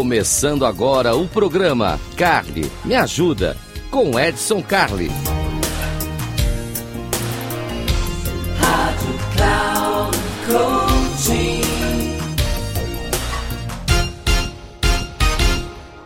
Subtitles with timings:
[0.00, 3.54] Começando agora o programa Carly Me Ajuda
[3.90, 5.08] com Edson Carli.
[8.58, 11.60] Rádio Cloud Coaching.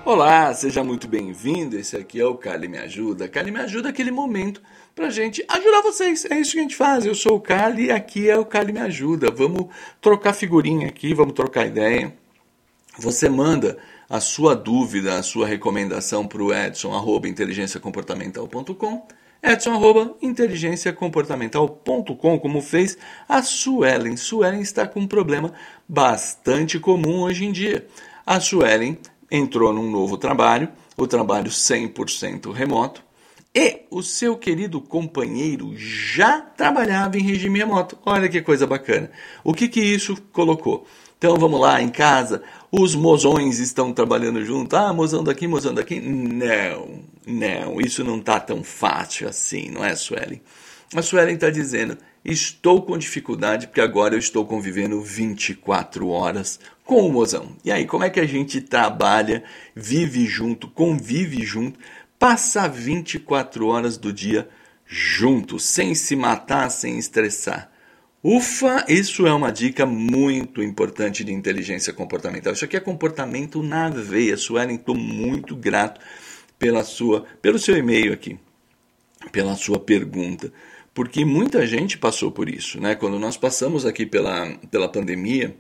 [0.04, 1.79] Olá, seja muito bem-vindo.
[1.79, 3.29] Esse aqui é o Carly Me Ajuda.
[3.29, 4.61] Carly Me Ajuda é aquele momento
[4.92, 6.24] pra gente ajudar vocês.
[6.29, 7.06] É isso que a gente faz.
[7.06, 9.31] Eu sou o Carly e aqui é o Carly Me Ajuda.
[9.31, 9.68] Vamos
[10.00, 12.23] trocar figurinha aqui, vamos trocar ideia.
[12.98, 13.76] Você manda
[14.08, 19.07] a sua dúvida, a sua recomendação para o edson, arroba inteligenciacomportamental.com
[19.43, 22.96] edson, arroba inteligenciacomportamental.com como fez
[23.29, 24.17] a Suelen.
[24.17, 25.53] Suelen está com um problema
[25.89, 27.86] bastante comum hoje em dia.
[28.25, 28.96] A Suelen
[29.31, 33.03] entrou num novo trabalho, o trabalho 100% remoto,
[33.55, 37.97] e o seu querido companheiro já trabalhava em regime remoto.
[38.05, 39.11] Olha que coisa bacana.
[39.45, 40.84] O que, que isso colocou?
[41.17, 44.75] Então vamos lá, em casa, os mozões estão trabalhando junto.
[44.75, 46.01] Ah, mozão daqui, mozão daqui.
[46.01, 50.43] Não, não, isso não está tão fácil assim, não é, Suelen?
[50.95, 57.06] A Suelen está dizendo: estou com dificuldade porque agora eu estou convivendo 24 horas com
[57.06, 57.56] o mozão.
[57.65, 59.43] E aí, como é que a gente trabalha,
[59.75, 61.78] vive junto, convive junto,
[62.25, 64.48] passa 24 horas do dia
[64.86, 67.70] junto, sem se matar, sem estressar?
[68.22, 72.55] Ufa, isso é uma dica muito importante de inteligência comportamental.
[72.55, 74.39] Isso aqui é comportamento na veia.
[74.39, 76.00] Suelen, estou muito grato
[76.58, 78.38] pela sua, pelo seu e-mail aqui,
[79.31, 80.50] pela sua pergunta,
[80.94, 82.94] porque muita gente passou por isso, né?
[82.94, 85.55] Quando nós passamos aqui pela, pela pandemia,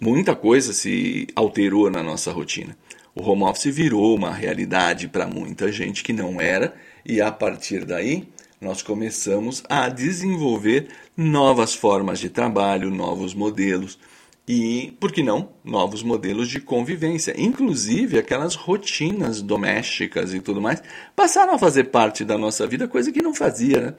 [0.00, 2.76] muita coisa se alterou na nossa rotina.
[3.14, 6.74] O home office virou uma realidade para muita gente que não era,
[7.04, 8.28] e a partir daí
[8.60, 13.98] nós começamos a desenvolver novas formas de trabalho, novos modelos
[14.46, 17.34] e, por que não, novos modelos de convivência.
[17.36, 20.82] Inclusive, aquelas rotinas domésticas e tudo mais
[21.14, 23.80] passaram a fazer parte da nossa vida, coisa que não fazia.
[23.80, 23.94] Né?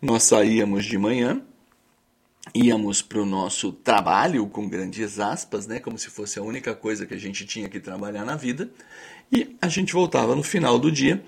[0.00, 1.40] Nós saíamos de manhã,
[2.56, 5.78] íamos para o nosso trabalho, com grandes aspas, né?
[5.78, 8.70] como se fosse a única coisa que a gente tinha que trabalhar na vida,
[9.30, 11.22] e a gente voltava no final do dia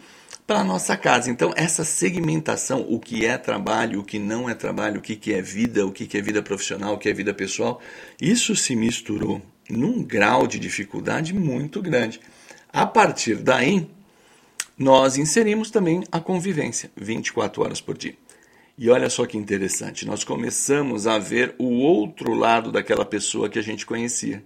[0.47, 1.31] para a nossa casa.
[1.31, 5.43] Então, essa segmentação, o que é trabalho, o que não é trabalho, o que é
[5.43, 7.81] vida, o que é vida profissional, o que é vida pessoal,
[8.21, 12.21] isso se misturou num grau de dificuldade muito grande.
[12.73, 13.91] A partir daí,
[14.79, 18.15] nós inserimos também a convivência, 24 horas por dia.
[18.79, 23.59] E olha só que interessante, nós começamos a ver o outro lado daquela pessoa que
[23.59, 24.41] a gente conhecia.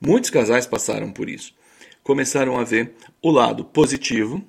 [0.00, 1.52] Muitos casais passaram por isso.
[2.00, 4.44] Começaram a ver o lado positivo,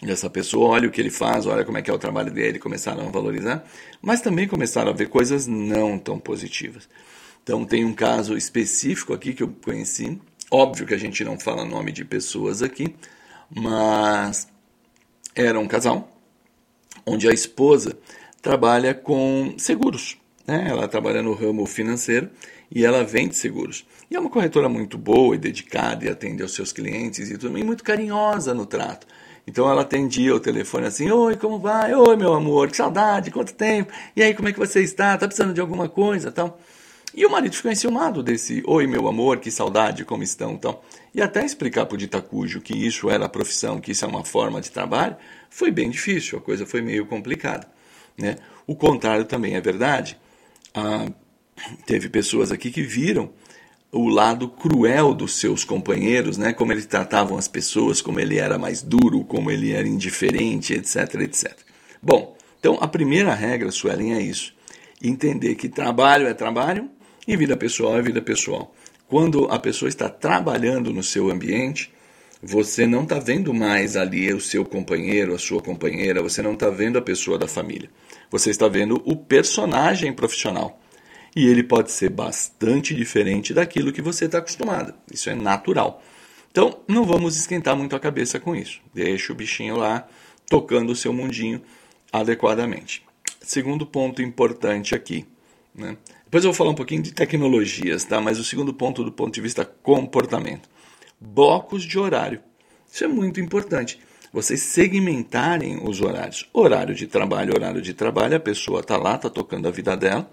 [0.00, 2.58] essa pessoa, olha o que ele faz, olha como é que é o trabalho dele,
[2.58, 3.62] começaram a valorizar,
[4.00, 6.88] mas também começaram a ver coisas não tão positivas.
[7.42, 10.18] Então tem um caso específico aqui que eu conheci,
[10.50, 12.94] óbvio que a gente não fala nome de pessoas aqui,
[13.54, 14.48] mas
[15.34, 16.10] era um casal
[17.04, 17.98] onde a esposa
[18.42, 20.66] trabalha com seguros, né?
[20.68, 22.30] Ela trabalha no ramo financeiro
[22.70, 23.84] e ela vende seguros.
[24.10, 27.62] E é uma corretora muito boa e dedicada e atende aos seus clientes e também
[27.62, 29.06] muito carinhosa no trato.
[29.46, 31.94] Então ela atendia o telefone assim: Oi, como vai?
[31.94, 33.92] Oi, meu amor, que saudade, quanto tempo?
[34.14, 35.16] E aí, como é que você está?
[35.16, 36.30] Tá precisando de alguma coisa?
[36.30, 36.58] Tal.
[37.12, 40.56] E o marido ficou enciumado desse Oi, meu amor, que saudade, como estão?
[40.56, 40.84] Tal.
[41.12, 44.24] E até explicar para o Ditacujo que isso era a profissão, que isso é uma
[44.24, 45.16] forma de trabalho,
[45.48, 47.66] foi bem difícil, a coisa foi meio complicada.
[48.16, 48.36] Né?
[48.66, 50.18] O contrário também é verdade.
[50.74, 51.06] Ah,
[51.86, 53.30] teve pessoas aqui que viram
[53.92, 56.52] o lado cruel dos seus companheiros, né?
[56.52, 61.14] Como eles tratavam as pessoas, como ele era mais duro, como ele era indiferente, etc,
[61.22, 61.56] etc.
[62.00, 64.54] Bom, então a primeira regra, Suelen, é isso.
[65.02, 66.88] Entender que trabalho é trabalho
[67.26, 68.74] e vida pessoal é vida pessoal.
[69.08, 71.92] Quando a pessoa está trabalhando no seu ambiente,
[72.42, 76.70] você não está vendo mais ali o seu companheiro, a sua companheira, você não está
[76.70, 77.90] vendo a pessoa da família.
[78.30, 80.80] Você está vendo o personagem profissional
[81.36, 84.94] e ele pode ser bastante diferente daquilo que você está acostumado.
[85.12, 86.02] Isso é natural.
[86.50, 88.80] Então, não vamos esquentar muito a cabeça com isso.
[88.92, 90.08] Deixa o bichinho lá
[90.48, 91.62] tocando o seu mundinho
[92.12, 93.04] adequadamente.
[93.40, 95.26] Segundo ponto importante aqui.
[95.74, 95.96] Né?
[96.24, 98.20] Depois eu vou falar um pouquinho de tecnologias, tá?
[98.20, 100.68] mas o segundo ponto do ponto de vista comportamento.
[101.20, 102.40] Blocos de horário.
[102.90, 104.00] Isso é muito importante.
[104.32, 106.48] Vocês segmentarem os horários.
[106.52, 110.30] Horário de trabalho, horário de trabalho, a pessoa está lá, está tocando a vida dela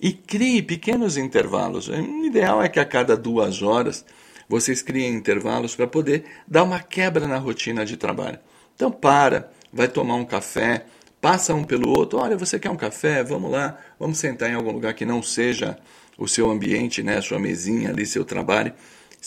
[0.00, 1.88] e crie pequenos intervalos.
[1.88, 4.04] O ideal é que a cada duas horas
[4.48, 8.38] vocês criem intervalos para poder dar uma quebra na rotina de trabalho.
[8.74, 10.86] Então para, vai tomar um café,
[11.20, 12.18] passa um pelo outro.
[12.18, 13.22] Olha, você quer um café?
[13.22, 15.78] Vamos lá, vamos sentar em algum lugar que não seja
[16.16, 18.72] o seu ambiente, né, a sua mesinha ali, seu trabalho.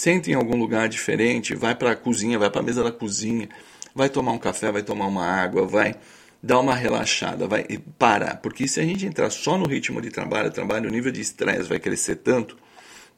[0.02, 3.48] Senta em algum lugar diferente, vai para a cozinha, vai para a mesa da cozinha,
[3.94, 5.94] vai tomar um café, vai tomar uma água, vai
[6.42, 7.64] dar uma relaxada, vai
[8.00, 8.38] parar.
[8.38, 11.70] Porque se a gente entrar só no ritmo de trabalho, trabalho, o nível de estresse
[11.70, 12.58] vai crescer tanto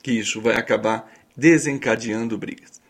[0.02, 2.82] que isso vai acabar desencadeando brigas.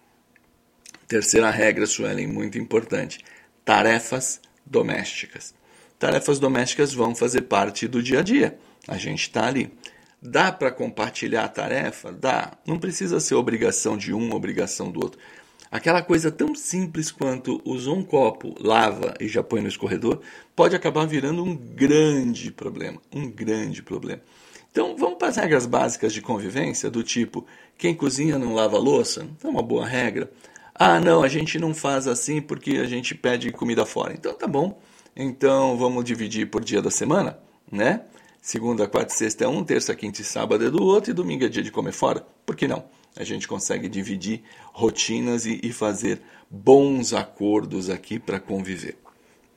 [1.07, 3.19] Terceira regra, Suelen, muito importante:
[3.63, 5.53] tarefas domésticas.
[5.99, 8.57] Tarefas domésticas vão fazer parte do dia a dia.
[8.87, 9.71] A gente está ali.
[10.25, 12.09] Dá para compartilhar a tarefa?
[12.09, 12.53] Dá.
[12.65, 15.19] Não precisa ser obrigação de um, obrigação do outro.
[15.69, 20.21] Aquela coisa tão simples quanto usou um copo, lava e já põe no escorredor,
[20.55, 23.01] pode acabar virando um grande problema.
[23.13, 24.21] Um grande problema.
[24.71, 27.45] Então vamos para as regras básicas de convivência, do tipo:
[27.77, 29.27] quem cozinha não lava louça?
[29.43, 30.31] É uma boa regra.
[30.73, 34.13] Ah, não, a gente não faz assim porque a gente pede comida fora.
[34.13, 34.79] Então tá bom.
[35.13, 37.37] Então vamos dividir por dia da semana,
[37.69, 38.03] né?
[38.45, 41.45] Segunda, quarta e sexta é um, terça, quinta e sábado é do outro e domingo
[41.45, 42.27] é dia de comer fora.
[42.45, 42.83] Por que não?
[43.15, 44.43] A gente consegue dividir
[44.73, 48.97] rotinas e, e fazer bons acordos aqui para conviver.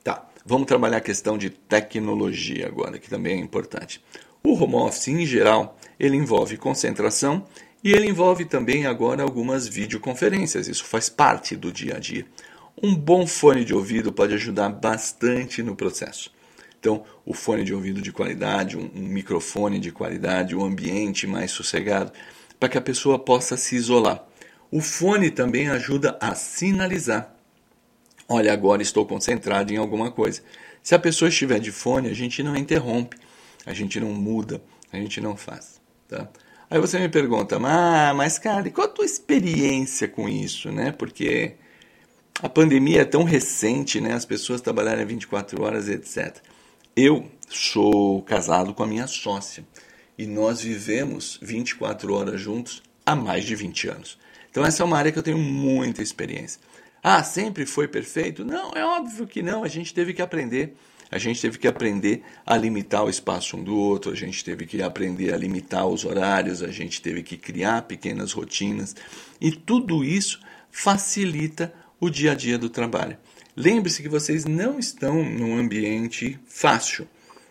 [0.05, 4.01] Tá, vamos trabalhar a questão de tecnologia agora, que também é importante.
[4.41, 7.45] O home office, em geral, ele envolve concentração
[7.83, 10.69] e ele envolve também agora algumas videoconferências.
[10.69, 12.25] Isso faz parte do dia a dia.
[12.81, 16.36] Um bom fone de ouvido pode ajudar bastante no processo.
[16.79, 21.51] Então, o fone de ouvido de qualidade, um, um microfone de qualidade, um ambiente mais
[21.51, 22.11] sossegado,
[22.59, 24.23] para que a pessoa possa se isolar.
[24.71, 27.33] O fone também ajuda a sinalizar.
[28.27, 30.41] Olha, agora estou concentrado em alguma coisa.
[30.83, 33.17] Se a pessoa estiver de fone, a gente não interrompe,
[33.65, 35.81] a gente não muda, a gente não faz.
[36.07, 36.27] Tá?
[36.69, 40.91] Aí você me pergunta, mas cara, e qual a tua experiência com isso, né?
[40.91, 41.55] Porque
[42.41, 44.13] a pandemia é tão recente, né?
[44.13, 46.37] As pessoas trabalharem 24 horas, etc.
[46.99, 49.63] Eu sou casado com a minha sócia
[50.17, 54.17] e nós vivemos 24 horas juntos há mais de 20 anos.
[54.49, 56.59] Então essa é uma área que eu tenho muita experiência.
[57.03, 58.43] Ah, sempre foi perfeito?
[58.43, 60.75] Não, é óbvio que não, a gente teve que aprender.
[61.11, 64.65] A gente teve que aprender a limitar o espaço um do outro, a gente teve
[64.65, 68.95] que aprender a limitar os horários, a gente teve que criar pequenas rotinas
[69.39, 70.39] e tudo isso
[70.71, 73.19] facilita o dia a dia do trabalho.
[73.59, 77.07] Lembre-se que vocês não estão num ambiente fácil.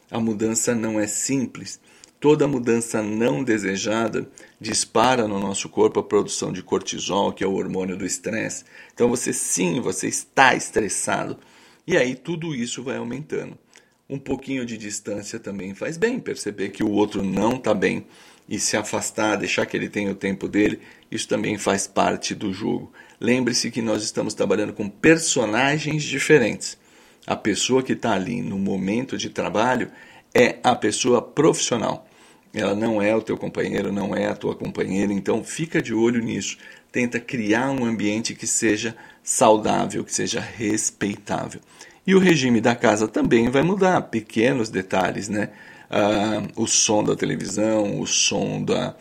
[0.08, 1.81] A mudança não é simples.
[2.20, 4.31] Toda mudança não desejada
[4.61, 8.62] dispara no nosso corpo a produção de cortisol, que é o hormônio do estresse.
[8.94, 11.37] Então você sim, você está estressado.
[11.85, 13.59] E aí tudo isso vai aumentando.
[14.08, 18.06] Um pouquinho de distância também faz bem, perceber que o outro não está bem
[18.49, 20.79] e se afastar, deixar que ele tenha o tempo dele,
[21.11, 22.93] isso também faz parte do jogo.
[23.20, 26.79] Lembre-se que nós estamos trabalhando com personagens diferentes.
[27.26, 29.91] A pessoa que está ali no momento de trabalho
[30.32, 32.09] é a pessoa profissional.
[32.55, 36.23] Ela não é o teu companheiro, não é a tua companheira, então fica de olho
[36.23, 36.56] nisso.
[36.93, 41.61] Tenta criar um ambiente que seja saudável, que seja respeitável.
[42.06, 45.50] E o regime da casa também vai mudar, pequenos detalhes, né?
[45.91, 48.94] Ah, o som da televisão, o som da,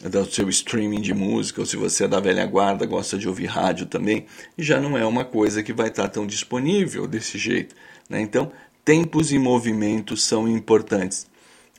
[0.00, 3.46] do seu streaming de música, ou se você é da velha guarda, gosta de ouvir
[3.46, 4.26] rádio também,
[4.56, 7.74] já não é uma coisa que vai estar tão disponível desse jeito.
[8.08, 8.20] Né?
[8.20, 8.52] Então,
[8.84, 11.30] tempos e movimentos são importantes.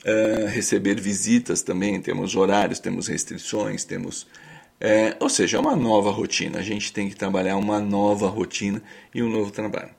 [0.06, 4.27] Uh, receber visitas também, temos horários, temos restrições, temos.
[4.81, 6.60] É, ou seja, é uma nova rotina.
[6.60, 8.84] A gente tem que trabalhar uma nova rotina
[9.15, 9.91] e um novo trabalho.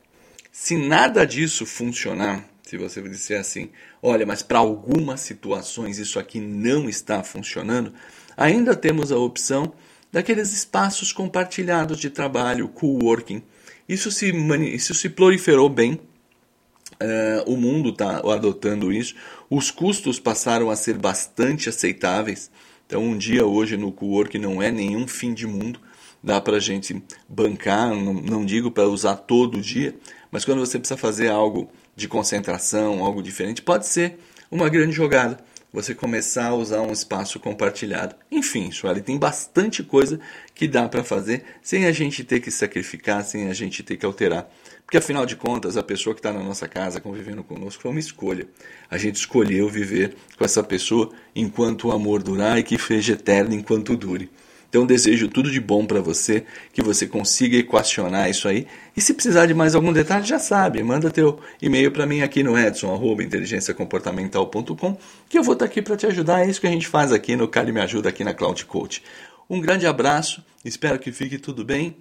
[0.56, 3.70] Se nada disso funcionar, se você disser assim,
[4.00, 7.92] olha, mas para algumas situações isso aqui não está funcionando,
[8.37, 9.73] ainda temos a opção
[10.12, 13.42] daqueles espaços compartilhados de trabalho, coworking.
[13.88, 14.30] Isso se,
[14.73, 19.16] isso se proliferou bem, uh, o mundo está adotando isso,
[19.50, 22.49] os custos passaram a ser bastante aceitáveis.
[22.87, 25.80] Então, um dia hoje no coworking não é nenhum fim de mundo,
[26.25, 29.95] dá para a gente bancar, não, não digo para usar todo dia,
[30.31, 34.19] mas quando você precisa fazer algo de concentração, algo diferente, pode ser
[34.50, 35.38] uma grande jogada
[35.75, 38.14] você começar a usar um espaço compartilhado.
[38.31, 40.21] Enfim, Sueli, tem bastante coisa
[40.54, 44.07] que dá para fazer sem a gente ter que sacrificar, sem a gente ter que
[44.07, 44.49] alterar.
[44.87, 47.99] Porque afinal de contas, a pessoa que está na nossa casa convivendo conosco foi uma
[47.99, 48.47] escolha.
[48.88, 53.52] A gente escolheu viver com essa pessoa enquanto o amor durar e que seja eterno
[53.52, 54.31] enquanto dure.
[54.75, 58.66] Então desejo tudo de bom para você, que você consiga equacionar isso aí.
[58.97, 62.43] E se precisar de mais algum detalhe, já sabe, manda teu e-mail para mim aqui
[62.43, 66.45] no edson@inteligenciacomportamental.com, que eu vou estar tá aqui para te ajudar.
[66.45, 69.00] É isso que a gente faz aqui no Cali Me Ajuda aqui na Cloud Coach.
[69.49, 71.97] Um grande abraço, espero que fique tudo bem